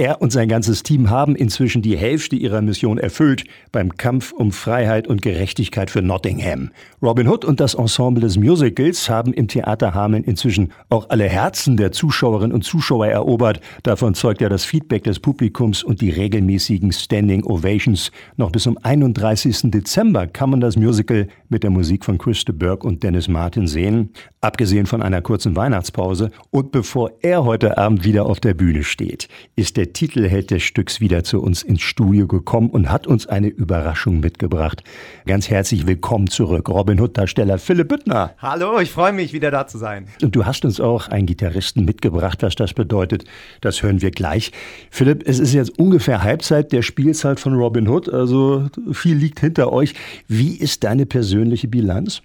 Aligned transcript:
Er 0.00 0.22
und 0.22 0.32
sein 0.32 0.48
ganzes 0.48 0.82
Team 0.82 1.10
haben 1.10 1.36
inzwischen 1.36 1.82
die 1.82 1.94
Hälfte 1.94 2.34
ihrer 2.34 2.62
Mission 2.62 2.96
erfüllt 2.96 3.44
beim 3.70 3.98
Kampf 3.98 4.32
um 4.32 4.50
Freiheit 4.50 5.06
und 5.06 5.20
Gerechtigkeit 5.20 5.90
für 5.90 6.00
Nottingham. 6.00 6.70
Robin 7.02 7.28
Hood 7.28 7.44
und 7.44 7.60
das 7.60 7.74
Ensemble 7.74 8.22
des 8.22 8.38
Musicals 8.38 9.10
haben 9.10 9.34
im 9.34 9.46
Theater 9.46 9.92
Hameln 9.92 10.24
inzwischen 10.24 10.72
auch 10.88 11.10
alle 11.10 11.28
Herzen 11.28 11.76
der 11.76 11.92
Zuschauerinnen 11.92 12.54
und 12.54 12.64
Zuschauer 12.64 13.08
erobert. 13.08 13.60
Davon 13.82 14.14
zeugt 14.14 14.40
ja 14.40 14.48
das 14.48 14.64
Feedback 14.64 15.04
des 15.04 15.20
Publikums 15.20 15.82
und 15.82 16.00
die 16.00 16.08
regelmäßigen 16.08 16.92
Standing 16.92 17.44
Ovations. 17.44 18.10
Noch 18.38 18.52
bis 18.52 18.62
zum 18.62 18.78
31. 18.82 19.70
Dezember 19.70 20.26
kann 20.26 20.48
man 20.48 20.62
das 20.62 20.78
Musical 20.78 21.28
mit 21.50 21.62
der 21.62 21.70
Musik 21.70 22.06
von 22.06 22.16
Christa 22.16 22.54
Burke 22.54 22.86
und 22.86 23.02
Dennis 23.02 23.28
Martin 23.28 23.66
sehen, 23.66 24.14
abgesehen 24.40 24.86
von 24.86 25.02
einer 25.02 25.20
kurzen 25.20 25.56
Weihnachtspause. 25.56 26.30
Und 26.48 26.72
bevor 26.72 27.10
er 27.20 27.44
heute 27.44 27.76
Abend 27.76 28.02
wieder 28.02 28.24
auf 28.24 28.40
der 28.40 28.54
Bühne 28.54 28.82
steht, 28.82 29.28
ist 29.56 29.76
der 29.76 29.89
Titelheld 29.92 30.50
des 30.50 30.62
Stücks 30.62 31.00
wieder 31.00 31.24
zu 31.24 31.40
uns 31.40 31.62
ins 31.62 31.82
Studio 31.82 32.26
gekommen 32.26 32.70
und 32.70 32.90
hat 32.90 33.06
uns 33.06 33.26
eine 33.26 33.48
Überraschung 33.48 34.20
mitgebracht. 34.20 34.82
Ganz 35.26 35.50
herzlich 35.50 35.86
willkommen 35.86 36.28
zurück, 36.28 36.68
Robin 36.68 37.00
Hood-Darsteller 37.00 37.58
Philipp 37.58 37.88
Büttner. 37.88 38.34
Hallo, 38.38 38.78
ich 38.78 38.90
freue 38.90 39.12
mich, 39.12 39.32
wieder 39.32 39.50
da 39.50 39.66
zu 39.66 39.78
sein. 39.78 40.06
Und 40.22 40.36
du 40.36 40.46
hast 40.46 40.64
uns 40.64 40.80
auch 40.80 41.08
einen 41.08 41.26
Gitarristen 41.26 41.84
mitgebracht. 41.84 42.42
Was 42.42 42.54
das 42.54 42.72
bedeutet, 42.72 43.24
das 43.60 43.82
hören 43.82 44.00
wir 44.00 44.10
gleich. 44.10 44.52
Philipp, 44.90 45.22
es 45.26 45.38
ist 45.38 45.52
jetzt 45.52 45.78
ungefähr 45.78 46.22
Halbzeit 46.22 46.72
der 46.72 46.82
Spielzeit 46.82 47.40
von 47.40 47.54
Robin 47.54 47.88
Hood, 47.88 48.08
also 48.08 48.68
viel 48.92 49.16
liegt 49.16 49.40
hinter 49.40 49.72
euch. 49.72 49.94
Wie 50.28 50.56
ist 50.56 50.84
deine 50.84 51.06
persönliche 51.06 51.68
Bilanz? 51.68 52.22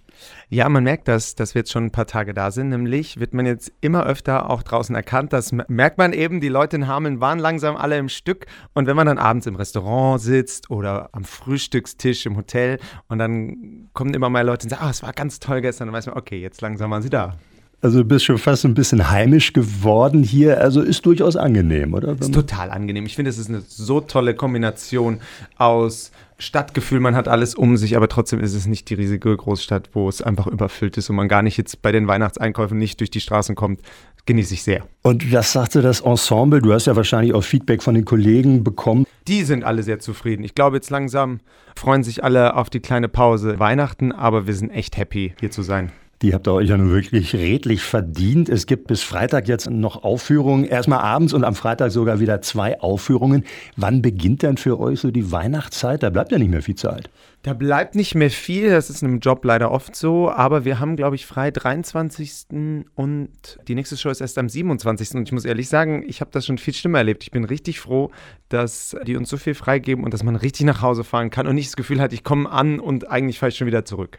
Ja, 0.49 0.69
man 0.69 0.83
merkt 0.83 1.07
das, 1.07 1.35
dass 1.35 1.55
wir 1.55 1.61
jetzt 1.61 1.71
schon 1.71 1.85
ein 1.85 1.91
paar 1.91 2.07
Tage 2.07 2.33
da 2.33 2.51
sind. 2.51 2.69
Nämlich 2.69 3.19
wird 3.19 3.33
man 3.33 3.45
jetzt 3.45 3.71
immer 3.81 4.05
öfter 4.05 4.49
auch 4.49 4.63
draußen 4.63 4.95
erkannt. 4.95 5.33
Das 5.33 5.51
merkt 5.51 5.97
man 5.97 6.13
eben, 6.13 6.39
die 6.39 6.49
Leute 6.49 6.75
in 6.75 6.87
Hameln 6.87 7.21
waren 7.21 7.39
langsam 7.39 7.75
alle 7.75 7.97
im 7.97 8.09
Stück. 8.09 8.45
Und 8.73 8.87
wenn 8.87 8.95
man 8.95 9.07
dann 9.07 9.17
abends 9.17 9.47
im 9.47 9.55
Restaurant 9.55 10.21
sitzt 10.21 10.69
oder 10.69 11.09
am 11.13 11.23
Frühstückstisch 11.23 12.25
im 12.25 12.37
Hotel 12.37 12.79
und 13.07 13.19
dann 13.19 13.89
kommen 13.93 14.13
immer 14.13 14.29
mehr 14.29 14.43
Leute 14.43 14.65
und 14.65 14.69
sagen, 14.69 14.83
ah, 14.83 14.87
oh, 14.87 14.91
es 14.91 15.03
war 15.03 15.13
ganz 15.13 15.39
toll 15.39 15.61
gestern, 15.61 15.87
dann 15.87 15.95
weiß 15.95 16.07
man, 16.07 16.17
okay, 16.17 16.39
jetzt 16.39 16.61
langsam 16.61 16.91
waren 16.91 17.01
sie 17.01 17.09
da. 17.09 17.35
Also 17.81 17.99
du 17.99 18.05
bist 18.05 18.25
schon 18.25 18.37
fast 18.37 18.65
ein 18.65 18.73
bisschen 18.73 19.11
heimisch 19.11 19.53
geworden 19.53 20.23
hier. 20.23 20.59
Also 20.59 20.81
ist 20.81 21.05
durchaus 21.05 21.35
angenehm, 21.35 21.93
oder? 21.93 22.15
Ist 22.19 22.33
total 22.33 22.71
angenehm. 22.71 23.05
Ich 23.05 23.15
finde, 23.15 23.29
es 23.29 23.37
ist 23.37 23.49
eine 23.49 23.61
so 23.67 24.01
tolle 24.01 24.33
Kombination 24.33 25.19
aus 25.57 26.11
Stadtgefühl, 26.37 26.99
man 26.99 27.15
hat 27.15 27.29
alles 27.29 27.55
um 27.55 27.77
sich, 27.77 27.95
aber 27.95 28.09
trotzdem 28.09 28.41
ist 28.41 28.55
es 28.55 28.67
nicht 28.67 28.89
die 28.89 28.95
riesige 28.95 29.35
Großstadt, 29.35 29.91
wo 29.93 30.09
es 30.09 30.21
einfach 30.21 30.47
überfüllt 30.47 30.97
ist 30.97 31.09
und 31.09 31.15
man 31.15 31.29
gar 31.29 31.41
nicht 31.41 31.57
jetzt 31.57 31.81
bei 31.81 31.93
den 31.93 32.07
Weihnachtseinkäufen 32.07 32.77
nicht 32.77 32.99
durch 32.99 33.09
die 33.09 33.21
Straßen 33.21 33.55
kommt. 33.55 33.79
Genieße 34.25 34.55
ich 34.55 34.63
sehr. 34.63 34.83
Und 35.03 35.31
was 35.31 35.53
sagte 35.53 35.81
das 35.81 36.01
Ensemble? 36.01 36.61
Du 36.61 36.73
hast 36.73 36.87
ja 36.87 36.95
wahrscheinlich 36.95 37.33
auch 37.33 37.43
Feedback 37.43 37.83
von 37.83 37.93
den 37.93 38.05
Kollegen 38.05 38.63
bekommen. 38.63 39.05
Die 39.27 39.43
sind 39.43 39.63
alle 39.63 39.83
sehr 39.83 39.99
zufrieden. 39.99 40.43
Ich 40.43 40.55
glaube, 40.55 40.77
jetzt 40.77 40.89
langsam 40.89 41.39
freuen 41.75 42.03
sich 42.03 42.23
alle 42.23 42.55
auf 42.55 42.69
die 42.69 42.79
kleine 42.79 43.07
Pause 43.07 43.59
Weihnachten, 43.59 44.11
aber 44.11 44.47
wir 44.47 44.55
sind 44.55 44.71
echt 44.71 44.97
happy, 44.97 45.35
hier 45.39 45.51
zu 45.51 45.61
sein. 45.61 45.91
Die 46.21 46.33
habt 46.33 46.47
ihr 46.47 46.53
euch 46.53 46.69
ja 46.69 46.77
nun 46.77 46.91
wirklich 46.91 47.35
redlich 47.35 47.81
verdient. 47.81 48.47
Es 48.47 48.67
gibt 48.67 48.87
bis 48.87 49.03
Freitag 49.03 49.49
jetzt 49.49 49.69
noch 49.69 50.03
Aufführungen. 50.03 50.63
Erstmal 50.63 50.99
abends 50.99 51.33
und 51.33 51.43
am 51.43 51.55
Freitag 51.55 51.91
sogar 51.91 52.21
wieder 52.21 52.41
zwei 52.41 52.79
Aufführungen. 52.79 53.43
Wann 53.75 54.01
beginnt 54.01 54.41
denn 54.41 54.55
für 54.55 54.79
euch 54.79 55.01
so 55.01 55.11
die 55.11 55.31
Weihnachtszeit? 55.31 56.03
Da 56.03 56.09
bleibt 56.09 56.31
ja 56.31 56.37
nicht 56.37 56.51
mehr 56.51 56.61
viel 56.61 56.75
Zeit. 56.75 57.09
Da 57.45 57.53
bleibt 57.53 57.93
nicht 57.93 58.15
mehr 58.15 58.31
viel, 58.31 58.71
das 58.71 58.89
ist 58.89 59.03
in 59.03 59.09
einem 59.09 59.19
Job 59.19 59.45
leider 59.45 59.69
oft 59.69 59.95
so, 59.95 60.31
aber 60.31 60.65
wir 60.65 60.79
haben, 60.79 60.95
glaube 60.95 61.15
ich, 61.15 61.27
frei 61.27 61.51
23. 61.51 62.87
und 62.95 63.29
die 63.67 63.75
nächste 63.75 63.97
Show 63.97 64.09
ist 64.09 64.19
erst 64.19 64.39
am 64.39 64.49
27. 64.49 65.13
Und 65.13 65.27
ich 65.27 65.31
muss 65.31 65.45
ehrlich 65.45 65.69
sagen, 65.69 66.03
ich 66.07 66.21
habe 66.21 66.31
das 66.33 66.47
schon 66.47 66.57
viel 66.57 66.73
schlimmer 66.73 66.97
erlebt. 66.97 67.21
Ich 67.21 67.29
bin 67.29 67.43
richtig 67.43 67.79
froh, 67.79 68.09
dass 68.49 68.95
die 69.05 69.15
uns 69.15 69.29
so 69.29 69.37
viel 69.37 69.53
freigeben 69.53 70.03
und 70.03 70.11
dass 70.11 70.23
man 70.23 70.35
richtig 70.35 70.65
nach 70.65 70.81
Hause 70.81 71.03
fahren 71.03 71.29
kann 71.29 71.45
und 71.45 71.53
nicht 71.53 71.67
das 71.67 71.75
Gefühl 71.75 72.01
hat, 72.01 72.13
ich 72.13 72.23
komme 72.23 72.49
an 72.49 72.79
und 72.79 73.11
eigentlich 73.11 73.37
fahre 73.37 73.51
ich 73.51 73.57
schon 73.57 73.67
wieder 73.67 73.85
zurück. 73.85 74.17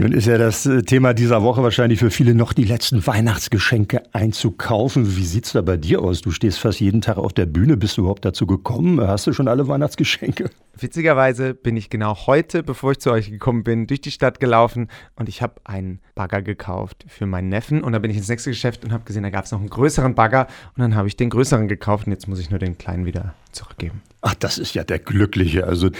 Nun 0.00 0.12
ist 0.12 0.26
ja 0.26 0.38
das 0.38 0.64
äh, 0.64 0.82
Thema 0.82 1.12
dieser 1.12 1.42
Woche 1.42 1.62
wahrscheinlich 1.62 1.98
für 1.98 2.10
viele 2.10 2.34
noch 2.34 2.54
die 2.54 2.64
letzten 2.64 3.06
Weihnachtsgeschenke 3.06 4.02
einzukaufen. 4.14 5.18
Wie 5.18 5.26
sieht 5.26 5.44
es 5.44 5.52
da 5.52 5.60
bei 5.60 5.76
dir 5.76 6.00
aus? 6.00 6.22
Du 6.22 6.30
stehst 6.30 6.58
fast 6.58 6.80
jeden 6.80 7.02
Tag 7.02 7.18
auf 7.18 7.34
der 7.34 7.44
Bühne. 7.44 7.76
Bist 7.76 7.98
du 7.98 8.00
überhaupt 8.00 8.24
dazu 8.24 8.46
gekommen? 8.46 8.98
Hast 8.98 9.26
du 9.26 9.34
schon 9.34 9.46
alle 9.46 9.68
Weihnachtsgeschenke? 9.68 10.48
Witzigerweise 10.78 11.54
bin 11.54 11.76
ich 11.76 11.90
genau 11.90 12.26
heute, 12.26 12.62
bevor 12.62 12.92
ich 12.92 13.00
zu 13.00 13.10
euch 13.10 13.30
gekommen 13.30 13.64
bin, 13.64 13.86
durch 13.86 14.00
die 14.00 14.10
Stadt 14.10 14.40
gelaufen 14.40 14.88
und 15.16 15.28
ich 15.28 15.42
habe 15.42 15.54
einen 15.64 16.00
Bagger 16.14 16.42
gekauft 16.42 17.04
für 17.08 17.26
meinen 17.26 17.48
Neffen. 17.48 17.82
Und 17.82 17.92
dann 17.92 18.02
bin 18.02 18.10
ich 18.10 18.16
ins 18.16 18.28
nächste 18.28 18.50
Geschäft 18.50 18.84
und 18.84 18.92
habe 18.92 19.04
gesehen, 19.04 19.22
da 19.22 19.30
gab 19.30 19.44
es 19.44 19.52
noch 19.52 19.60
einen 19.60 19.70
größeren 19.70 20.14
Bagger. 20.14 20.46
Und 20.76 20.82
dann 20.82 20.94
habe 20.94 21.08
ich 21.08 21.16
den 21.16 21.30
größeren 21.30 21.68
gekauft 21.68 22.06
und 22.06 22.12
jetzt 22.12 22.28
muss 22.28 22.38
ich 22.38 22.50
nur 22.50 22.58
den 22.58 22.78
kleinen 22.78 23.06
wieder 23.06 23.34
zurückgeben. 23.52 24.02
Ach, 24.22 24.34
das 24.34 24.58
ist 24.58 24.74
ja 24.74 24.84
der 24.84 24.98
Glückliche. 24.98 25.66
Also, 25.66 25.90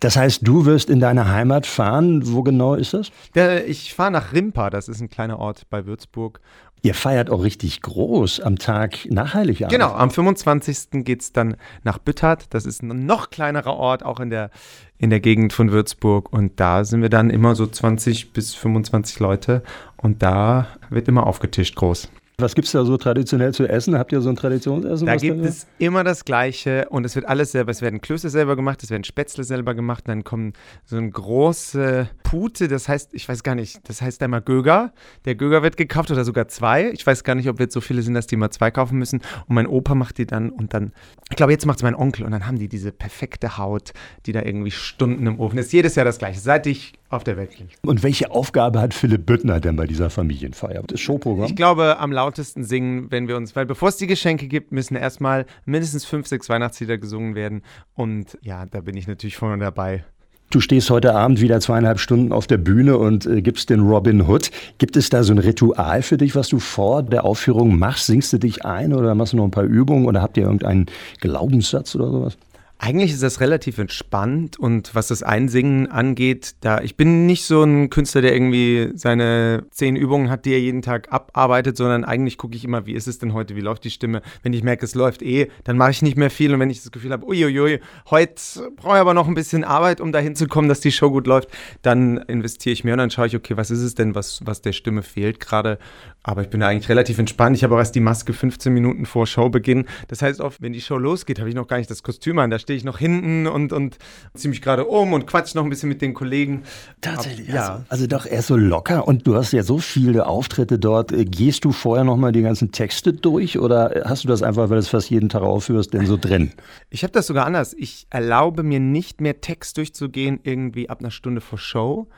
das 0.00 0.16
heißt, 0.16 0.46
du 0.46 0.66
wirst 0.66 0.90
in 0.90 0.98
deine 0.98 1.28
Heimat 1.30 1.64
fahren. 1.64 2.22
Wo 2.32 2.42
genau 2.42 2.74
ist 2.74 2.92
das? 2.92 3.10
Der, 3.34 3.68
ich 3.68 3.94
fahre 3.94 4.10
nach 4.10 4.32
Rimpa, 4.32 4.68
das 4.68 4.88
ist 4.88 5.00
ein 5.00 5.08
kleiner 5.08 5.38
Ort 5.38 5.62
bei 5.70 5.86
Würzburg. 5.86 6.40
Ihr 6.82 6.94
feiert 6.94 7.30
auch 7.30 7.42
richtig 7.42 7.82
groß 7.82 8.40
am 8.40 8.58
Tag 8.58 9.06
nach 9.10 9.34
Heiligabend. 9.34 9.72
Genau, 9.72 9.92
am 9.92 10.10
25. 10.10 11.04
geht 11.04 11.22
es 11.22 11.32
dann 11.32 11.56
nach 11.82 11.98
Büttert. 11.98 12.46
Das 12.50 12.66
ist 12.66 12.82
ein 12.82 13.06
noch 13.06 13.30
kleinerer 13.30 13.74
Ort, 13.74 14.04
auch 14.04 14.20
in 14.20 14.30
der, 14.30 14.50
in 14.98 15.10
der 15.10 15.20
Gegend 15.20 15.52
von 15.52 15.72
Würzburg. 15.72 16.32
Und 16.32 16.60
da 16.60 16.84
sind 16.84 17.02
wir 17.02 17.08
dann 17.08 17.30
immer 17.30 17.54
so 17.54 17.66
20 17.66 18.32
bis 18.32 18.54
25 18.54 19.18
Leute. 19.18 19.62
Und 19.96 20.22
da 20.22 20.68
wird 20.90 21.08
immer 21.08 21.26
aufgetischt 21.26 21.74
groß. 21.74 22.08
Was 22.40 22.54
gibt 22.54 22.66
es 22.66 22.72
da 22.72 22.84
so 22.84 22.96
traditionell 22.96 23.52
zu 23.52 23.68
essen? 23.68 23.98
Habt 23.98 24.12
ihr 24.12 24.20
so 24.20 24.28
ein 24.28 24.36
Traditionsessen? 24.36 25.08
Da 25.08 25.16
gibt 25.16 25.42
da 25.42 25.48
es 25.48 25.66
immer 25.78 26.04
das 26.04 26.24
Gleiche 26.24 26.86
und 26.88 27.04
es 27.04 27.16
wird 27.16 27.26
alles 27.26 27.50
selber. 27.50 27.72
Es 27.72 27.82
werden 27.82 28.00
Klöße 28.00 28.30
selber 28.30 28.54
gemacht, 28.54 28.80
es 28.84 28.90
werden 28.90 29.02
Spätzle 29.02 29.42
selber 29.42 29.74
gemacht. 29.74 30.04
Dann 30.06 30.22
kommen 30.22 30.52
so 30.84 30.96
eine 30.96 31.10
große 31.10 32.08
Pute, 32.22 32.68
das 32.68 32.88
heißt, 32.88 33.12
ich 33.12 33.28
weiß 33.28 33.42
gar 33.42 33.56
nicht, 33.56 33.80
das 33.88 34.02
heißt 34.02 34.22
einmal 34.22 34.40
Göger. 34.40 34.92
Der 35.24 35.34
Göger 35.34 35.64
wird 35.64 35.76
gekauft 35.76 36.12
oder 36.12 36.24
sogar 36.24 36.46
zwei. 36.46 36.92
Ich 36.92 37.04
weiß 37.04 37.24
gar 37.24 37.34
nicht, 37.34 37.48
ob 37.48 37.58
jetzt 37.58 37.74
so 37.74 37.80
viele 37.80 38.02
sind, 38.02 38.14
dass 38.14 38.28
die 38.28 38.36
mal 38.36 38.50
zwei 38.50 38.70
kaufen 38.70 38.98
müssen. 38.98 39.20
Und 39.48 39.56
mein 39.56 39.66
Opa 39.66 39.96
macht 39.96 40.18
die 40.18 40.26
dann 40.26 40.50
und 40.50 40.74
dann, 40.74 40.92
ich 41.30 41.36
glaube, 41.36 41.50
jetzt 41.50 41.66
macht 41.66 41.78
es 41.78 41.82
mein 41.82 41.96
Onkel 41.96 42.24
und 42.24 42.30
dann 42.30 42.46
haben 42.46 42.60
die 42.60 42.68
diese 42.68 42.92
perfekte 42.92 43.58
Haut, 43.58 43.92
die 44.26 44.32
da 44.32 44.42
irgendwie 44.42 44.70
Stunden 44.70 45.26
im 45.26 45.40
Ofen 45.40 45.58
ist. 45.58 45.72
Jedes 45.72 45.96
Jahr 45.96 46.04
das 46.04 46.18
Gleiche, 46.18 46.38
seit 46.38 46.68
ich 46.68 46.92
auf 47.10 47.24
der 47.24 47.36
Welt 47.36 47.56
bin. 47.56 47.68
Und 47.82 48.02
welche 48.02 48.30
Aufgabe 48.30 48.80
hat 48.80 48.94
Philipp 48.94 49.26
Büttner 49.26 49.60
denn 49.60 49.76
bei 49.76 49.86
dieser 49.86 50.10
Familienfeier? 50.10 50.82
Das 50.86 51.00
Showprogramm? 51.00 51.46
Ich 51.46 51.56
glaube, 51.56 51.98
am 51.98 52.12
lautesten 52.12 52.64
singen, 52.64 53.10
wenn 53.10 53.28
wir 53.28 53.36
uns, 53.36 53.56
weil 53.56 53.66
bevor 53.66 53.88
es 53.88 53.96
die 53.96 54.06
Geschenke 54.06 54.46
gibt, 54.48 54.72
müssen 54.72 54.94
erstmal 54.94 55.46
mindestens 55.64 56.04
fünf, 56.04 56.26
sechs 56.26 56.48
Weihnachtslieder 56.48 56.98
gesungen 56.98 57.34
werden. 57.34 57.62
Und 57.94 58.38
ja, 58.42 58.66
da 58.66 58.80
bin 58.80 58.96
ich 58.96 59.06
natürlich 59.06 59.36
vorne 59.36 59.58
dabei. 59.58 60.04
Du 60.50 60.60
stehst 60.60 60.88
heute 60.88 61.14
Abend 61.14 61.42
wieder 61.42 61.60
zweieinhalb 61.60 62.00
Stunden 62.00 62.32
auf 62.32 62.46
der 62.46 62.56
Bühne 62.56 62.96
und 62.96 63.26
äh, 63.26 63.42
gibst 63.42 63.68
den 63.68 63.80
Robin 63.80 64.26
Hood. 64.26 64.50
Gibt 64.78 64.96
es 64.96 65.10
da 65.10 65.22
so 65.22 65.34
ein 65.34 65.38
Ritual 65.38 66.00
für 66.00 66.16
dich, 66.16 66.34
was 66.34 66.48
du 66.48 66.58
vor 66.58 67.02
der 67.02 67.26
Aufführung 67.26 67.78
machst? 67.78 68.06
Singst 68.06 68.32
du 68.32 68.38
dich 68.38 68.64
ein 68.64 68.94
oder 68.94 69.14
machst 69.14 69.34
du 69.34 69.36
noch 69.36 69.44
ein 69.44 69.50
paar 69.50 69.64
Übungen 69.64 70.06
oder 70.06 70.22
habt 70.22 70.38
ihr 70.38 70.44
irgendeinen 70.44 70.86
Glaubenssatz 71.20 71.94
oder 71.94 72.10
sowas? 72.10 72.38
Eigentlich 72.80 73.10
ist 73.10 73.24
das 73.24 73.40
relativ 73.40 73.78
entspannt 73.78 74.56
und 74.56 74.94
was 74.94 75.08
das 75.08 75.24
Einsingen 75.24 75.88
angeht, 75.88 76.54
da 76.60 76.80
ich 76.80 76.96
bin 76.96 77.26
nicht 77.26 77.44
so 77.44 77.64
ein 77.64 77.90
Künstler, 77.90 78.22
der 78.22 78.32
irgendwie 78.32 78.90
seine 78.94 79.66
zehn 79.72 79.96
Übungen 79.96 80.30
hat, 80.30 80.44
die 80.44 80.52
er 80.52 80.60
jeden 80.60 80.80
Tag 80.80 81.12
abarbeitet, 81.12 81.76
sondern 81.76 82.04
eigentlich 82.04 82.38
gucke 82.38 82.54
ich 82.54 82.64
immer, 82.64 82.86
wie 82.86 82.92
ist 82.92 83.08
es 83.08 83.18
denn 83.18 83.32
heute, 83.32 83.56
wie 83.56 83.62
läuft 83.62 83.82
die 83.82 83.90
Stimme. 83.90 84.22
Wenn 84.44 84.52
ich 84.52 84.62
merke, 84.62 84.84
es 84.84 84.94
läuft 84.94 85.22
eh, 85.22 85.48
dann 85.64 85.76
mache 85.76 85.90
ich 85.90 86.02
nicht 86.02 86.16
mehr 86.16 86.30
viel 86.30 86.54
und 86.54 86.60
wenn 86.60 86.70
ich 86.70 86.80
das 86.80 86.92
Gefühl 86.92 87.10
habe, 87.10 87.26
uiuiui, 87.26 87.80
heute 88.10 88.34
brauche 88.76 88.94
ich 88.94 89.00
aber 89.00 89.14
noch 89.14 89.26
ein 89.26 89.34
bisschen 89.34 89.64
Arbeit, 89.64 90.00
um 90.00 90.12
dahin 90.12 90.36
zu 90.36 90.46
kommen, 90.46 90.68
dass 90.68 90.78
die 90.78 90.92
Show 90.92 91.10
gut 91.10 91.26
läuft, 91.26 91.48
dann 91.82 92.18
investiere 92.18 92.74
ich 92.74 92.84
mehr 92.84 92.94
und 92.94 92.98
dann 92.98 93.10
schaue 93.10 93.26
ich, 93.26 93.34
okay, 93.34 93.56
was 93.56 93.72
ist 93.72 93.82
es 93.82 93.96
denn, 93.96 94.14
was, 94.14 94.46
was 94.46 94.62
der 94.62 94.72
Stimme 94.72 95.02
fehlt 95.02 95.40
gerade. 95.40 95.80
Aber 96.22 96.42
ich 96.42 96.48
bin 96.48 96.60
da 96.60 96.68
eigentlich 96.68 96.88
relativ 96.88 97.18
entspannt. 97.18 97.56
Ich 97.56 97.64
habe 97.64 97.74
auch 97.74 97.78
erst 97.78 97.94
die 97.94 98.00
Maske 98.00 98.32
15 98.32 98.72
Minuten 98.72 99.06
vor 99.06 99.26
Showbeginn. 99.26 99.86
Das 100.08 100.20
heißt 100.20 100.40
oft, 100.40 100.60
wenn 100.60 100.72
die 100.72 100.80
Show 100.80 100.98
losgeht, 100.98 101.38
habe 101.38 101.48
ich 101.48 101.54
noch 101.54 101.66
gar 101.66 101.78
nicht 101.78 101.90
das 101.90 102.02
Kostüm 102.02 102.38
an. 102.38 102.50
Da 102.50 102.58
stehe 102.68 102.76
ich 102.76 102.84
noch 102.84 102.98
hinten 102.98 103.46
und, 103.46 103.72
und 103.72 103.96
ziehe 104.34 104.50
mich 104.50 104.60
gerade 104.60 104.84
um 104.84 105.14
und 105.14 105.26
quatsche 105.26 105.56
noch 105.56 105.64
ein 105.64 105.70
bisschen 105.70 105.88
mit 105.88 106.02
den 106.02 106.12
Kollegen. 106.12 106.64
Tatsächlich, 107.00 107.48
ja. 107.48 107.76
Also, 107.76 107.84
also 107.88 108.06
doch 108.08 108.26
eher 108.26 108.42
so 108.42 108.56
locker 108.56 109.08
und 109.08 109.26
du 109.26 109.36
hast 109.36 109.52
ja 109.52 109.62
so 109.62 109.78
viele 109.78 110.26
Auftritte 110.26 110.78
dort. 110.78 111.10
Äh, 111.10 111.24
gehst 111.24 111.64
du 111.64 111.72
vorher 111.72 112.04
nochmal 112.04 112.32
die 112.32 112.42
ganzen 112.42 112.70
Texte 112.70 113.14
durch 113.14 113.58
oder 113.58 114.02
hast 114.04 114.24
du 114.24 114.28
das 114.28 114.42
einfach, 114.42 114.64
weil 114.64 114.76
du 114.76 114.80
es 114.80 114.88
fast 114.88 115.08
jeden 115.08 115.30
Tag 115.30 115.40
aufhörst, 115.40 115.94
denn 115.94 116.04
so 116.04 116.18
drin? 116.18 116.52
Ich 116.90 117.04
habe 117.04 117.12
das 117.14 117.26
sogar 117.26 117.46
anders. 117.46 117.72
Ich 117.72 118.06
erlaube 118.10 118.62
mir 118.62 118.80
nicht 118.80 119.22
mehr 119.22 119.40
Text 119.40 119.78
durchzugehen 119.78 120.38
irgendwie 120.42 120.90
ab 120.90 121.00
einer 121.00 121.10
Stunde 121.10 121.40
vor 121.40 121.58
Show, 121.58 122.08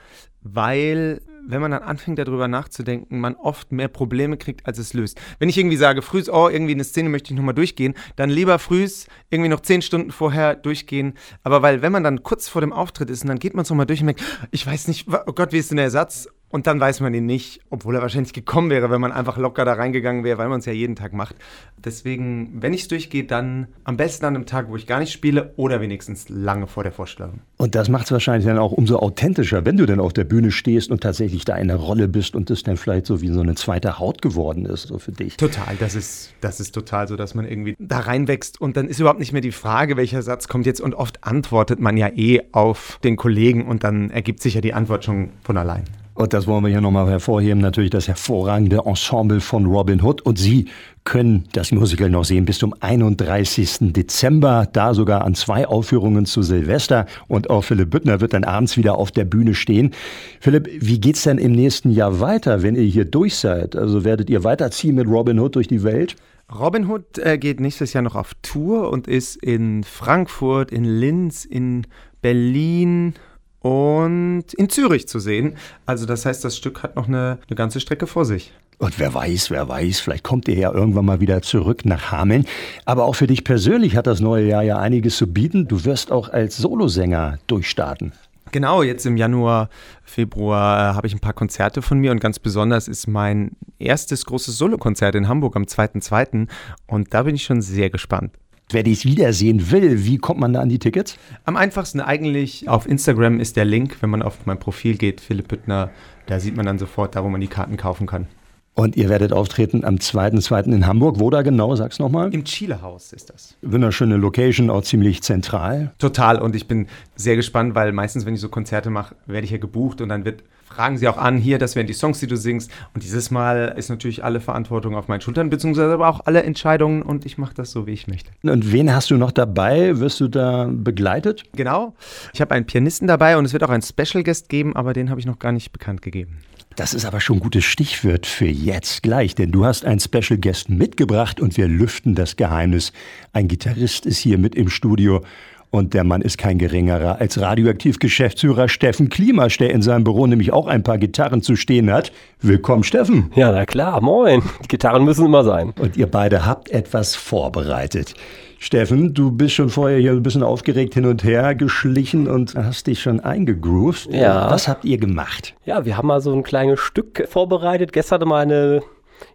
weil 0.43 1.21
wenn 1.47 1.61
man 1.61 1.71
dann 1.71 1.83
anfängt 1.83 2.19
darüber 2.19 2.49
nachzudenken, 2.49 3.21
man 3.21 3.35
oft 3.35 3.73
mehr 3.73 3.89
Probleme 3.89 4.37
kriegt, 4.37 4.67
als 4.67 4.79
es 4.79 4.95
löst. 4.95 5.21
Wenn 5.39 5.49
ich 5.49 5.59
irgendwie 5.59 5.77
sage, 5.77 6.03
frühs, 6.03 6.29
oh, 6.29 6.49
irgendwie 6.49 6.73
eine 6.73 6.85
Szene 6.85 7.09
möchte 7.09 7.33
ich 7.33 7.37
nochmal 7.37 7.55
durchgehen, 7.55 7.95
dann 8.17 8.31
lieber 8.31 8.59
frühs 8.59 9.07
irgendwie 9.31 9.49
noch 9.49 9.61
zehn 9.61 9.83
Stunden 9.83 10.11
vorher 10.11 10.55
durchgehen. 10.55 11.15
Aber 11.43 11.63
weil, 11.63 11.83
wenn 11.83 11.93
man 11.93 12.05
dann 12.05 12.23
kurz 12.23 12.49
vor 12.49 12.61
dem 12.61 12.73
Auftritt 12.73 13.11
ist 13.11 13.23
und 13.23 13.29
dann 13.29 13.39
geht 13.39 13.55
man 13.55 13.63
es 13.63 13.71
nochmal 13.71 13.87
durch 13.87 14.01
und 14.01 14.07
merkt, 14.07 14.23
ich 14.51 14.67
weiß 14.67 14.89
nicht, 14.89 15.09
oh 15.09 15.33
Gott, 15.33 15.53
wie 15.53 15.59
ist 15.59 15.71
denn 15.71 15.77
der 15.77 15.87
Ersatz? 15.87 16.29
Und 16.53 16.67
dann 16.67 16.81
weiß 16.81 17.01
man 17.01 17.15
ihn 17.15 17.27
nicht, 17.27 17.61
obwohl 17.71 17.95
er 17.95 18.03
wahrscheinlich 18.03 18.33
gekommen 18.33 18.71
wäre, 18.71 18.91
wenn 18.91 19.01
man 19.01 19.13
einfach 19.13 19.39
locker 19.39 19.65
da 19.65 19.75
reingegangen 19.75 20.25
wäre, 20.25 20.39
weil 20.39 20.49
man 20.49 20.59
es 20.59 20.67
ja 20.67 20.73
jeden 20.73 20.97
Tag 20.97 21.13
macht. 21.13 21.37
Deswegen, 21.77 22.61
wenn 22.61 22.73
ich 22.73 22.83
es 22.83 22.89
durchgehe, 22.89 23.23
dann 23.23 23.69
am 23.85 23.97
besten 23.97 24.25
an 24.27 24.35
einem 24.35 24.47
Tag, 24.47 24.69
wo 24.69 24.75
ich 24.75 24.89
gar 24.89 24.99
nicht 24.99 25.13
spiele 25.13 25.53
oder 25.57 25.81
wenigstens 25.81 26.29
lange 26.29 26.67
vor 26.67 26.83
der 26.83 26.91
Vorstellung. 26.91 27.41
Und 27.57 27.77
das 27.77 27.89
macht 27.89 28.07
es 28.07 28.13
wahrscheinlich 28.13 28.47
dann 28.47 28.59
auch 28.59 28.73
umso 28.73 28.99
authentischer, 28.99 29.65
wenn 29.65 29.77
du 29.77 29.87
dann 29.87 30.01
auf 30.01 30.13
der 30.13 30.25
Bühne 30.25 30.51
stehst 30.51 30.91
und 30.91 31.03
tatsächlich 31.03 31.45
da 31.45 31.55
eine 31.55 31.77
Rolle 31.77 32.09
bist 32.09 32.35
und 32.35 32.51
das 32.51 32.65
dann 32.65 32.77
vielleicht 32.77 33.07
so 33.07 33.21
wie 33.21 33.29
so 33.29 33.41
eine 33.41 33.55
zweite 33.55 34.01
Haut 34.01 34.21
geworden 34.21 34.67
ist, 34.67 34.89
so 34.89 34.99
für 34.99 35.13
dich. 35.13 35.37
Total, 35.37 35.77
das 35.79 35.95
ist, 35.95 36.33
das 36.41 36.59
ist 36.59 36.73
total 36.73 37.07
so, 37.07 37.15
dass 37.15 37.37
man 37.37 37.47
irgendwie 37.47 37.77
da 37.79 38.01
reinwächst 38.01 38.61
und 38.61 38.77
dann 38.77 38.89
ist 38.89 38.99
überhaupt 38.99 39.21
nicht 39.21 39.33
mehr 39.33 39.41
die 39.41 39.53
Frage, 39.53 39.97
welcher 39.97 40.23
Satz 40.23 40.49
kommt 40.49 40.67
jetzt 40.67 40.81
und 40.81 40.95
oft 40.95 41.23
antwortet 41.23 41.79
man 41.79 41.97
ja 41.97 42.09
eh 42.09 42.43
auf 42.51 42.99
den 43.05 43.17
Kollegen 43.17 43.67
und 43.69 43.85
dann 43.85 44.11
ergibt 44.11 44.43
sich 44.43 44.55
ja 44.55 44.61
die 44.61 44.75
Antwort 44.75 45.05
schon 45.05 45.31
von 45.45 45.57
allein. 45.57 45.85
Und 46.15 46.33
das 46.33 46.47
wollen 46.47 46.65
wir 46.65 46.71
hier 46.71 46.81
nochmal 46.81 47.09
hervorheben, 47.09 47.61
natürlich 47.61 47.91
das 47.91 48.09
hervorragende 48.09 48.83
Ensemble 48.85 49.41
von 49.41 49.65
Robin 49.67 50.03
Hood. 50.03 50.21
Und 50.23 50.39
Sie 50.39 50.67
können 51.05 51.45
das 51.53 51.73
Musical 51.73 52.11
noch 52.11 52.25
sehen 52.25 52.45
bis 52.45 52.59
zum 52.59 52.75
31. 52.79 53.93
Dezember, 53.93 54.69
da 54.73 54.93
sogar 54.93 55.25
an 55.25 55.35
zwei 55.35 55.67
Aufführungen 55.67 56.27
zu 56.27 56.43
Silvester. 56.43 57.07
Und 57.29 57.49
auch 57.49 57.63
Philipp 57.63 57.91
Büttner 57.91 58.21
wird 58.21 58.35
dann 58.35 58.45
abends 58.45 58.77
wieder 58.77 58.97
auf 58.97 59.11
der 59.11 59.25
Bühne 59.25 59.55
stehen. 59.55 59.93
Philipp, 60.41 60.69
wie 60.81 61.01
geht's 61.01 61.23
denn 61.23 61.39
im 61.39 61.53
nächsten 61.53 61.91
Jahr 61.91 62.21
weiter, 62.21 62.63
wenn 62.63 62.75
ihr 62.75 62.83
hier 62.83 63.05
durch 63.05 63.37
seid? 63.37 63.77
Also 63.77 64.05
werdet 64.05 64.29
ihr 64.29 64.45
weiterziehen 64.45 64.97
mit 64.97 65.07
Robin 65.07 65.39
Hood 65.39 65.55
durch 65.55 65.69
die 65.69 65.83
Welt? 65.83 66.17
Robin 66.53 66.89
Hood 66.89 67.19
äh, 67.19 67.39
geht 67.39 67.61
nächstes 67.61 67.93
Jahr 67.93 68.03
noch 68.03 68.17
auf 68.17 68.33
Tour 68.43 68.91
und 68.91 69.07
ist 69.07 69.37
in 69.37 69.85
Frankfurt, 69.85 70.73
in 70.73 70.85
Linz, 70.85 71.45
in 71.45 71.87
Berlin 72.21 73.15
und 73.61 74.45
in 74.57 74.69
Zürich 74.69 75.09
zu 75.09 75.19
sehen. 75.19 75.57
Also 75.87 76.07
das 76.07 76.27
heißt, 76.27 76.45
das 76.45 76.57
Stück 76.57 76.83
hat 76.83 76.97
noch 76.97 77.09
eine, 77.09 77.39
eine 77.49 77.57
ganze 77.57 77.81
Strecke 77.81 78.07
vor 78.07 78.25
sich. 78.25 78.53
Und 78.79 78.99
wer 78.99 79.13
weiß, 79.13 79.51
wer 79.51 79.69
weiß, 79.69 80.01
vielleicht 80.01 80.25
kommt 80.25 80.49
ihr 80.49 80.55
ja 80.55 80.73
irgendwann 80.73 81.05
mal 81.05 81.21
wieder 81.21 81.43
zurück 81.43 81.85
nach 81.85 82.11
Hameln. 82.13 82.47
Aber 82.87 83.05
auch 83.05 83.15
für 83.15 83.27
dich 83.27 83.45
persönlich 83.45 83.95
hat 83.95 84.07
das 84.07 84.21
neue 84.21 84.47
Jahr 84.47 84.63
ja 84.63 84.79
einiges 84.79 85.19
zu 85.19 85.27
bieten. 85.27 85.69
Du 85.69 85.85
wirst 85.85 86.11
auch 86.11 86.31
als 86.31 86.57
Solosänger 86.57 87.39
durchstarten. 87.47 88.13
Genau, 88.53 88.83
jetzt 88.83 89.05
im 89.07 89.17
Januar, 89.17 89.69
Februar 90.03 90.79
äh, 90.79 90.95
habe 90.95 91.07
ich 91.07 91.13
ein 91.13 91.21
paar 91.21 91.35
Konzerte 91.35 91.83
von 91.83 91.99
mir 91.99 92.11
und 92.11 92.21
ganz 92.21 92.39
besonders 92.39 92.89
ist 92.89 93.07
mein 93.07 93.53
erstes 93.79 94.25
großes 94.25 94.57
Solokonzert 94.59 95.15
in 95.15 95.29
Hamburg 95.29 95.55
am 95.55 95.65
2.2. 95.65 96.49
und 96.89 97.15
da 97.15 97.23
bin 97.23 97.37
ich 97.37 97.45
schon 97.45 97.63
sehr 97.63 97.91
gespannt. 97.91 98.33
Wer 98.73 98.85
dies 98.85 99.05
wiedersehen 99.05 99.73
will, 99.73 100.05
wie 100.05 100.19
kommt 100.19 100.39
man 100.39 100.53
da 100.53 100.61
an 100.61 100.69
die 100.69 100.79
Tickets? 100.79 101.19
Am 101.45 101.57
einfachsten 101.57 102.01
eigentlich 102.01 102.69
auf 102.69 102.89
Instagram 102.89 103.41
ist 103.41 103.57
der 103.57 103.65
Link, 103.65 103.97
wenn 104.01 104.11
man 104.11 104.23
auf 104.23 104.47
mein 104.47 104.61
Profil 104.61 104.97
geht, 104.97 105.21
Philipp 105.21 105.49
Büttner, 105.49 105.91
da 106.27 106.39
sieht 106.39 106.57
man 106.57 106.67
dann 106.67 106.79
sofort 106.79 107.17
da, 107.17 107.25
wo 107.25 107.29
man 107.29 107.41
die 107.41 107.49
Karten 107.49 107.77
kaufen 107.77 108.07
kann. 108.07 108.29
Und 108.75 108.97
ihr 108.97 109.09
werdet 109.09 109.33
auftreten 109.33 109.85
am 109.85 109.97
2.2. 109.97 110.73
in 110.73 110.87
Hamburg. 110.87 111.19
Wo 111.19 111.29
da 111.29 111.43
genau, 111.43 111.75
sag's 111.77 111.99
nochmal? 111.99 112.33
Im 112.33 112.45
Chile-Haus 112.45 113.13
ist 113.13 113.29
das. 113.29 113.57
Wunderschöne 113.63 114.17
Location, 114.17 114.71
auch 114.71 114.83
ziemlich 114.83 115.23
zentral. 115.23 115.93
Total. 115.99 116.41
Und 116.41 116.55
ich 116.55 116.67
bin 116.67 116.87
sehr 117.15 117.37
gespannt, 117.37 117.75
weil 117.75 117.93
meistens, 117.93 118.25
wenn 118.25 118.35
ich 118.35 118.41
so 118.41 118.49
Konzerte 118.49 118.89
mache, 118.89 119.17
werde 119.27 119.45
ich 119.45 119.51
ja 119.51 119.59
gebucht 119.59 120.01
und 120.01 120.09
dann 120.09 120.25
wird, 120.25 120.45
fragen 120.65 120.97
sie 120.97 121.09
auch 121.09 121.19
an, 121.19 121.37
hier, 121.37 121.59
das 121.59 121.77
wären 121.77 121.89
die 121.89 121.93
Songs, 121.93 122.21
die 122.21 122.27
du 122.27 122.37
singst. 122.37 122.71
Und 122.95 123.03
dieses 123.03 123.31
Mal 123.31 123.75
ist 123.77 123.91
natürlich 123.91 124.25
alle 124.25 124.41
Verantwortung 124.41 124.95
auf 124.95 125.09
meinen 125.09 125.21
Schultern, 125.21 125.51
beziehungsweise 125.51 125.93
aber 125.93 126.09
auch 126.09 126.21
alle 126.25 126.43
Entscheidungen 126.45 127.03
und 127.03 127.27
ich 127.27 127.39
mache 127.39 127.55
das 127.55 127.73
so, 127.73 127.87
wie 127.87 127.93
ich 127.93 128.07
möchte. 128.07 128.31
Und 128.43 128.73
wen 128.73 128.95
hast 128.95 129.11
du 129.11 129.17
noch 129.17 129.33
dabei? 129.33 129.99
Wirst 129.99 130.21
du 130.21 130.29
da 130.29 130.71
begleitet? 130.73 131.43
Genau. 131.55 131.95
Ich 132.33 132.41
habe 132.41 132.55
einen 132.55 132.67
Pianisten 132.67 133.09
dabei 133.09 133.37
und 133.37 133.45
es 133.45 133.53
wird 133.53 133.65
auch 133.65 133.71
einen 133.71 133.83
Special 133.83 134.23
Guest 134.23 134.49
geben, 134.49 134.77
aber 134.77 134.93
den 134.93 135.11
habe 135.11 135.21
ich 135.21 135.27
noch 135.27 135.39
gar 135.39 135.53
nicht 135.53 135.73
bekannt 135.73 136.03
gegeben. 136.03 136.39
Das 136.77 136.95
ist 136.95 137.05
aber 137.05 137.21
schon 137.21 137.39
ein 137.39 137.41
gutes 137.41 137.65
Stichwort 137.65 138.27
für 138.27 138.47
jetzt 138.47 139.03
gleich, 139.03 139.35
denn 139.35 139.51
du 139.51 139.65
hast 139.65 139.85
einen 139.85 140.01
Special 140.01 140.39
Guest 140.39 140.71
mitgebracht 140.71 141.41
und 141.41 141.57
wir 141.57 141.67
lüften 141.67 142.15
das 142.15 142.37
Geheimnis. 142.37 142.93
Ein 143.33 143.49
Gitarrist 143.49 144.07
ist 144.07 144.19
hier 144.19 144.39
mit 144.39 144.55
im 144.55 144.71
Studio 144.71 145.25
und 145.71 145.95
der 145.95 146.05
Mann 146.05 146.23
ist 146.23 146.39
kein 146.39 146.59
geringerer 146.59 147.21
als 147.21 147.41
Radioaktiv-Geschäftsführer 147.41 148.69
Steffen 148.69 149.09
Klimasch, 149.09 149.59
der 149.59 149.71
in 149.71 149.83
seinem 149.83 150.05
Büro 150.05 150.27
nämlich 150.27 150.53
auch 150.53 150.67
ein 150.67 150.83
paar 150.83 150.99
Gitarren 150.99 151.43
zu 151.43 151.57
stehen 151.57 151.93
hat. 151.93 152.13
Willkommen, 152.41 152.83
Steffen. 152.83 153.31
Ja, 153.35 153.53
na 153.53 153.67
klar, 153.67 154.01
moin. 154.01 154.43
Die 154.65 154.69
Gitarren 154.69 155.05
müssen 155.05 155.27
immer 155.27 155.45
sein. 155.45 155.73
Und 155.79 155.97
ihr 155.97 156.09
beide 156.09 156.45
habt 156.45 156.71
etwas 156.71 157.15
vorbereitet. 157.15 158.15
Steffen, 158.59 159.15
du 159.15 159.31
bist 159.31 159.55
schon 159.55 159.71
vorher 159.71 159.99
hier 159.99 160.11
ein 160.11 160.23
bisschen 160.23 160.43
aufgeregt 160.43 160.93
hin 160.93 161.07
und 161.07 161.25
her 161.25 161.55
geschlichen 161.55 162.29
und 162.29 162.55
hast 162.57 162.89
dich 162.89 163.01
schon 163.01 163.21
eingegroovt. 163.21 164.13
Ja. 164.13 164.51
Was 164.51 164.69
habt 164.69 164.85
ihr 164.85 164.99
gemacht? 164.99 165.55
Ja, 165.65 165.87
wir 165.87 165.97
haben 165.97 166.09
mal 166.09 166.21
so 166.21 166.33
ein 166.35 166.43
kleines 166.43 166.79
Stück 166.79 167.27
vorbereitet. 167.27 167.95
Gestern 167.95 168.29
mal 168.29 168.43
eine, 168.43 168.83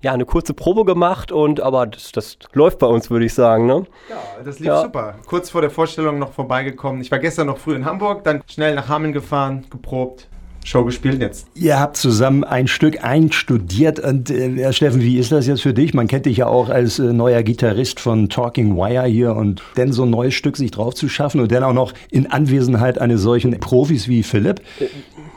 ja, 0.02 0.14
eine 0.14 0.26
kurze 0.26 0.54
Probe 0.54 0.86
gemacht 0.86 1.32
und 1.32 1.62
aber 1.62 1.86
das, 1.88 2.12
das 2.12 2.38
läuft 2.54 2.80
bei 2.80 2.88
uns, 2.88 3.10
würde 3.10 3.26
ich 3.26 3.34
sagen. 3.34 3.66
Ne? 3.66 3.86
Ja, 4.10 4.16
das 4.44 4.60
lief 4.60 4.68
ja. 4.68 4.82
super. 4.82 5.16
Kurz 5.26 5.50
vor 5.50 5.62
der 5.62 5.70
Vorstellung 5.70 6.20
noch 6.20 6.34
vorbeigekommen. 6.34 7.02
Ich 7.02 7.12
war 7.12 7.20
gestern 7.20 7.48
noch 7.48 7.58
früh 7.58 7.76
in 7.76 7.86
Hamburg, 7.86 8.24
dann 8.24 8.42
schnell 8.48 8.76
nach 8.76 8.90
Hameln 8.90 9.14
gefahren, 9.14 9.66
geprobt. 9.70 10.28
Show 10.66 10.84
gespielt 10.84 11.22
jetzt. 11.22 11.48
Ihr 11.54 11.80
habt 11.80 11.96
zusammen 11.96 12.44
ein 12.44 12.68
Stück 12.68 13.04
einstudiert. 13.04 14.00
Und 14.00 14.32
äh, 14.32 14.74
Steffen, 14.74 15.00
wie 15.00 15.20
ist 15.20 15.32
das 15.32 15.46
jetzt 15.46 15.62
für 15.62 15.76
dich? 15.76 15.94
Man 15.94 16.08
kennt 16.08 16.26
dich 16.26 16.38
ja 16.38 16.48
auch 16.48 16.70
als 16.70 16.98
äh, 16.98 17.14
neuer 17.14 17.44
Gitarrist 17.44 18.00
von 18.00 18.30
Talking 18.30 18.76
Wire 18.76 19.06
hier 19.06 19.36
und 19.36 19.62
dann 19.76 19.94
so 19.94 20.04
ein 20.04 20.10
neues 20.10 20.34
Stück 20.34 20.58
sich 20.58 20.72
drauf 20.72 20.96
zu 20.96 21.08
schaffen 21.08 21.40
und 21.40 21.52
dann 21.52 21.64
auch 21.64 21.74
noch 21.74 21.94
in 22.10 22.32
Anwesenheit 22.32 23.00
eines 23.00 23.22
solchen 23.22 23.60
Profis 23.60 24.08
wie 24.08 24.24
Philipp. 24.24 24.62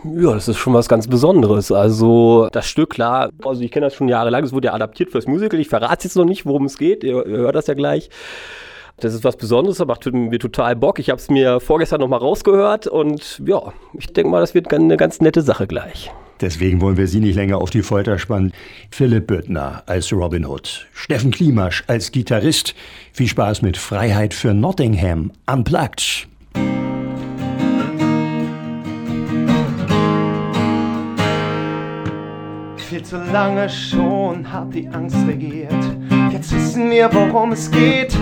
Ja, 0.05 0.35
das 0.35 0.49
ist 0.49 0.59
schon 0.59 0.75
was 0.75 0.89
ganz 0.89 1.07
Besonderes. 1.09 1.73
Also 1.73 2.49
das 2.53 2.67
Stück, 2.67 2.91
klar, 2.91 3.31
also 3.45 3.63
ich 3.63 3.71
kenne 3.71 3.87
das 3.87 3.95
schon 3.95 4.09
jahrelang, 4.09 4.45
es 4.45 4.53
wurde 4.53 4.67
ja 4.67 4.75
adaptiert 4.75 5.11
fürs 5.11 5.27
Musical. 5.27 5.59
Ich 5.59 5.69
verrate 5.69 6.05
jetzt 6.05 6.17
noch 6.17 6.25
nicht, 6.25 6.47
worum 6.47 6.65
es 6.67 6.79
geht, 6.79 7.05
ihr, 7.05 7.27
ihr 7.27 7.39
hört 7.39 7.55
das 7.55 7.67
ja 7.67 7.75
gleich. 7.75 8.11
Das 9.01 9.15
ist 9.15 9.23
was 9.23 9.37
Besonderes, 9.37 9.79
das 9.79 9.87
macht 9.87 10.07
mir 10.13 10.39
total 10.39 10.75
Bock. 10.75 10.99
Ich 10.99 11.11
habe 11.11 11.21
es 11.21 11.31
mir 11.31 11.61
vorgestern 11.61 12.01
nochmal 12.01 12.19
rausgehört 12.19 12.89
und 12.89 13.41
ja, 13.47 13.73
ich 13.93 14.13
denke 14.13 14.31
mal, 14.31 14.41
das 14.41 14.55
wird 14.55 14.73
eine 14.73 14.97
ganz 14.97 15.21
nette 15.21 15.43
Sache 15.43 15.67
gleich. 15.69 16.11
Deswegen 16.41 16.81
wollen 16.81 16.97
wir 16.97 17.09
Sie 17.09 17.21
nicht 17.21 17.35
länger 17.35 17.59
auf 17.59 17.71
die 17.71 17.83
Folter 17.83 18.19
spannen. 18.19 18.53
Philipp 18.91 19.27
Büttner 19.27 19.83
als 19.87 20.13
Robin 20.13 20.47
Hood, 20.47 20.87
Steffen 20.93 21.31
Klimasch 21.33 21.85
als 21.87 22.13
Gitarrist. 22.13 22.75
Viel 23.13 23.29
Spaß 23.29 23.63
mit 23.63 23.77
Freiheit 23.77 24.35
für 24.35 24.55
Nottingham. 24.55 25.33
Unplugged. 25.47 26.29
Viel 32.89 33.03
zu 33.03 33.19
lange 33.19 33.69
schon 33.69 34.51
hat 34.51 34.73
die 34.73 34.89
Angst 34.89 35.19
regiert. 35.27 35.75
Jetzt 36.33 36.55
wissen 36.55 36.91
wir, 36.91 37.13
worum 37.13 37.53
es 37.53 37.71
geht. 37.71 38.17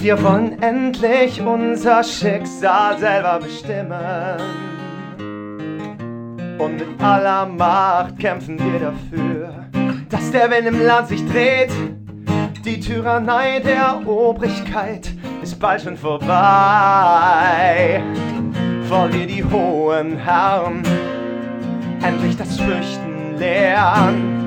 Wir 0.00 0.22
wollen 0.22 0.62
endlich 0.62 1.42
unser 1.42 2.04
Schicksal 2.04 2.96
selber 3.00 3.40
bestimmen. 3.40 4.40
Und 6.56 6.76
mit 6.76 7.02
aller 7.02 7.46
Macht 7.46 8.16
kämpfen 8.20 8.60
wir 8.60 8.78
dafür, 8.78 9.66
dass 10.08 10.30
der 10.30 10.52
Wind 10.52 10.68
im 10.68 10.80
Land 10.80 11.08
sich 11.08 11.26
dreht. 11.26 11.72
Die 12.64 12.78
Tyrannei 12.78 13.58
der 13.58 14.06
Obrigkeit 14.06 15.10
ist 15.42 15.58
bald 15.58 15.82
schon 15.82 15.96
vorbei. 15.96 16.30
Vor 18.88 19.12
wir 19.12 19.26
die 19.26 19.42
hohen 19.42 20.16
Herren 20.16 20.84
endlich 22.04 22.36
das 22.36 22.60
Fürchten 22.60 23.03
lernen. 23.38 24.44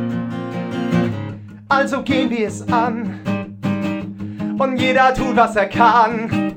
Also 1.69 2.01
gehen 2.01 2.29
wir 2.29 2.47
es 2.47 2.61
an 2.71 3.19
und 4.57 4.77
jeder 4.77 5.13
tut, 5.13 5.35
was 5.35 5.55
er 5.55 5.67
kann. 5.67 6.55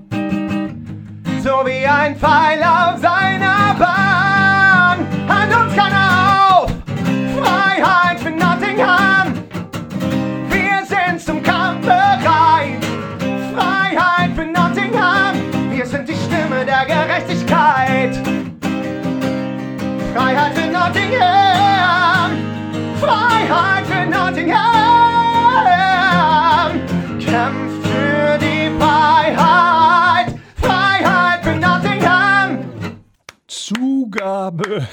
So 1.43 1.51
wie 1.65 1.87
ein 1.87 2.17
Pfeil 2.17 2.63
auf 2.63 2.99
seiner 3.01 3.75
Bahn. 3.79 4.99
Hand 5.29 5.57
uns 5.57 5.75
keiner 5.75 6.63
auf, 6.63 6.71
Freiheit 7.39 8.21
für 8.21 8.31
Nottingham. 8.31 9.35
Wir 10.51 10.85
sind 10.87 11.21
zum 11.21 11.43
Kampf 11.43 11.87
bereit. 11.87 12.85
Freiheit 13.55 14.31
für 14.35 14.47
Nottingham. 14.47 15.35
Wir 15.71 15.87
sind 15.87 16.09
die 16.09 16.15
Stimme 16.15 16.65
der 16.65 16.85
Gerechtigkeit. 16.87 18.17
Freiheit 20.15 20.55
für 20.55 20.71
Nottingham. 20.71 21.50
Freiheit 23.01 23.87
für 23.87 24.07
Nottingham. 24.07 24.61
Kämpf 27.19 27.89
für 27.89 28.39
die 28.39 28.71
Freiheit. 28.79 30.35
Freiheit 30.57 31.43
für 31.43 31.57
Nottingham. 31.57 32.59
Zugabe. 33.49 34.87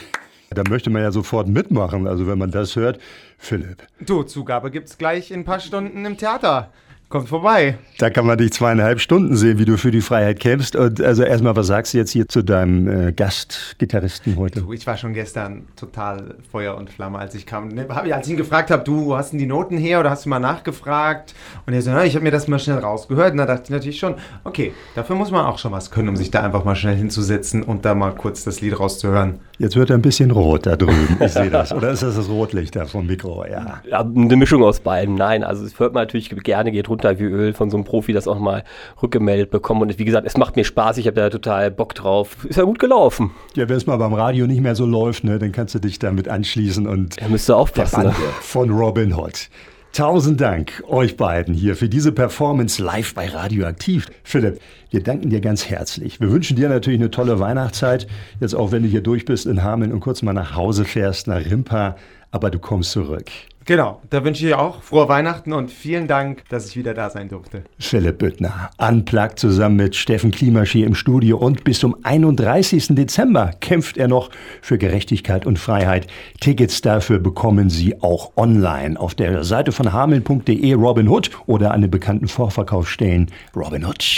Da 0.49 0.63
möchte 0.69 0.89
man 0.89 1.01
ja 1.01 1.11
sofort 1.11 1.49
mitmachen, 1.49 2.07
also 2.07 2.25
wenn 2.27 2.37
man 2.39 2.51
das 2.51 2.77
hört. 2.77 2.99
Philipp. 3.37 3.85
Du, 3.99 4.23
Zugabe 4.23 4.71
gibt's 4.71 4.97
gleich 4.97 5.29
in 5.31 5.41
ein 5.41 5.45
paar 5.45 5.59
Stunden 5.59 6.05
im 6.05 6.17
Theater. 6.17 6.71
Kommt 7.09 7.29
vorbei. 7.29 7.77
Da 7.99 8.09
kann 8.09 8.25
man 8.25 8.37
dich 8.37 8.51
zweieinhalb 8.51 8.99
Stunden 8.99 9.37
sehen, 9.37 9.59
wie 9.59 9.63
du 9.63 9.77
für 9.77 9.91
die 9.91 10.01
Freiheit 10.01 10.41
kämpfst. 10.41 10.75
Und 10.75 10.99
also 10.99 11.23
erstmal, 11.23 11.55
was 11.55 11.67
sagst 11.67 11.93
du 11.93 11.99
jetzt 11.99 12.11
hier 12.11 12.27
zu 12.27 12.43
deinem 12.43 13.07
äh, 13.07 13.11
Gastgitarristen 13.13 14.35
heute? 14.35 14.59
Du, 14.59 14.73
ich 14.73 14.85
war 14.85 14.97
schon 14.97 15.13
gestern 15.13 15.67
total 15.77 16.35
Feuer 16.51 16.75
und 16.75 16.89
Flamme, 16.89 17.17
als 17.17 17.33
ich 17.33 17.45
kam. 17.45 17.69
Ne, 17.69 17.89
als 17.89 18.27
ich 18.27 18.33
ihn 18.33 18.37
gefragt 18.37 18.71
habe, 18.71 18.83
du 18.83 19.15
hast 19.15 19.31
denn 19.31 19.39
die 19.39 19.45
Noten 19.45 19.77
her 19.77 20.01
oder 20.01 20.09
hast 20.09 20.25
du 20.25 20.29
mal 20.29 20.39
nachgefragt? 20.39 21.33
Und 21.65 21.73
er 21.73 21.81
so, 21.81 21.91
na, 21.91 22.03
ich 22.03 22.13
habe 22.15 22.23
mir 22.23 22.31
das 22.31 22.49
mal 22.49 22.59
schnell 22.59 22.79
rausgehört. 22.79 23.31
Und 23.31 23.37
da 23.37 23.45
dachte 23.45 23.63
ich 23.63 23.69
natürlich 23.69 23.99
schon, 23.99 24.15
okay, 24.43 24.73
dafür 24.93 25.15
muss 25.15 25.31
man 25.31 25.45
auch 25.45 25.59
schon 25.59 25.71
was 25.71 25.91
können, 25.91 26.09
um 26.09 26.17
sich 26.17 26.29
da 26.29 26.43
einfach 26.43 26.65
mal 26.65 26.75
schnell 26.75 26.97
hinzusetzen 26.97 27.63
und 27.63 27.85
da 27.85 27.95
mal 27.95 28.15
kurz 28.15 28.43
das 28.43 28.59
Lied 28.59 28.77
rauszuhören. 28.77 29.39
Jetzt 29.59 29.75
wird 29.75 29.89
er 29.89 29.97
ein 29.97 30.03
bisschen 30.03 30.29
rot 30.29 30.67
da 30.67 30.75
drüben. 30.75 31.17
Ich 31.19 31.31
sehe 31.31 31.49
das. 31.49 31.73
Oder 31.73 31.89
ist 31.89 32.03
das 32.03 32.15
das 32.15 32.29
Rotlicht 32.29 32.75
da 32.75 32.85
vom 32.85 33.07
Mikro? 33.07 33.43
Ja. 33.45 33.81
ja. 33.89 33.99
Eine 34.01 34.35
Mischung 34.35 34.63
aus 34.63 34.79
beiden. 34.79 35.15
Nein, 35.15 35.43
also 35.43 35.65
es 35.65 35.79
hört 35.79 35.93
man 35.93 36.03
natürlich 36.03 36.29
gerne, 36.43 36.71
geht 36.71 36.89
runter 36.89 37.17
wie 37.19 37.23
Öl 37.23 37.53
von 37.53 37.71
so 37.71 37.77
einem 37.77 37.83
Profi, 37.83 38.13
das 38.13 38.27
auch 38.27 38.37
mal 38.37 38.63
rückgemeldet 39.01 39.49
bekommen. 39.49 39.81
Und 39.81 39.97
wie 39.97 40.05
gesagt, 40.05 40.27
es 40.27 40.37
macht 40.37 40.55
mir 40.55 40.63
Spaß. 40.63 40.99
Ich 40.99 41.07
habe 41.07 41.15
da 41.15 41.29
total 41.29 41.71
Bock 41.71 41.95
drauf. 41.95 42.45
Ist 42.47 42.57
ja 42.57 42.63
gut 42.63 42.77
gelaufen. 42.77 43.31
Ja, 43.55 43.67
wenn 43.67 43.77
es 43.77 43.87
mal 43.87 43.97
beim 43.97 44.13
Radio 44.13 44.45
nicht 44.45 44.61
mehr 44.61 44.75
so 44.75 44.85
läuft, 44.85 45.23
ne, 45.23 45.39
dann 45.39 45.51
kannst 45.51 45.73
du 45.73 45.79
dich 45.79 45.97
damit 45.97 46.27
anschließen 46.27 46.85
und. 46.85 47.17
Er 47.17 47.29
müsste 47.29 47.55
aufpassen. 47.55 48.03
Ne? 48.03 48.13
Von 48.41 48.69
Robin 48.69 49.15
Hood. 49.15 49.49
Tausend 49.97 50.39
Dank 50.39 50.83
euch 50.87 51.17
beiden 51.17 51.55
hier 51.55 51.75
für 51.75 51.89
diese 51.89 52.11
Performance 52.11 52.79
live 52.79 53.15
bei 53.15 53.29
Radioaktiv. 53.29 54.05
Philipp, 54.23 54.61
wir 54.91 55.01
danken 55.01 55.31
dir 55.31 55.41
ganz 55.41 55.71
herzlich. 55.71 56.21
Wir 56.21 56.29
wünschen 56.29 56.55
dir 56.55 56.69
natürlich 56.69 56.99
eine 56.99 57.09
tolle 57.09 57.39
Weihnachtszeit. 57.39 58.05
Jetzt 58.39 58.53
auch, 58.53 58.71
wenn 58.71 58.83
du 58.83 58.89
hier 58.89 59.01
durch 59.01 59.25
bist 59.25 59.47
in 59.47 59.63
Hameln 59.63 59.91
und 59.91 60.01
kurz 60.01 60.21
mal 60.21 60.33
nach 60.33 60.55
Hause 60.55 60.85
fährst, 60.85 61.25
nach 61.25 61.43
Rimpa. 61.43 61.95
Aber 62.31 62.50
du 62.50 62.60
kommst 62.60 62.91
zurück. 62.91 63.31
Genau, 63.67 64.00
da 64.10 64.24
wünsche 64.24 64.48
ich 64.48 64.53
auch 64.53 64.81
frohe 64.81 65.10
Weihnachten 65.10 65.51
und 65.51 65.69
vielen 65.69 66.07
Dank, 66.07 66.48
dass 66.48 66.69
ich 66.69 66.77
wieder 66.77 66.93
da 66.93 67.10
sein 67.10 67.27
durfte. 67.27 67.65
Philipp 67.77 68.17
Büttner, 68.17 68.69
unplugged 68.77 69.38
zusammen 69.38 69.75
mit 69.75 69.93
Steffen 69.98 70.31
Klimaschi 70.31 70.84
im 70.84 70.96
Studio 70.96 71.38
und 71.38 71.65
bis 71.65 71.79
zum 71.79 71.98
31. 72.01 72.96
Dezember 72.96 73.51
kämpft 73.60 73.98
er 73.98 74.07
noch 74.07 74.29
für 74.62 74.77
Gerechtigkeit 74.77 75.46
und 75.46 75.60
Freiheit. 75.60 76.07
Tickets 76.39 76.79
dafür 76.79 77.19
bekommen 77.19 77.69
Sie 77.69 78.01
auch 78.01 78.31
online 78.38 78.98
auf 78.98 79.15
der 79.15 79.43
Seite 79.43 79.74
von 79.74 79.91
hameln.de 79.91 80.74
Robin 80.74 81.10
Hood 81.10 81.31
oder 81.46 81.72
an 81.72 81.81
den 81.81 81.91
bekannten 81.91 82.29
Vorverkaufsstellen 82.29 83.29
Robin 83.53 83.86
Hood. 83.86 84.17